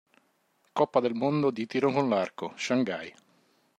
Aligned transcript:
Coppa 0.73 0.99
del 0.99 1.13
mondo 1.13 1.51
di 1.51 1.67
tiro 1.67 1.91
con 1.91 2.09
l'arco, 2.09 2.53
shanghai 2.55 3.13